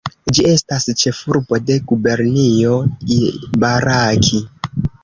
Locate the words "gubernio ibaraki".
1.93-4.45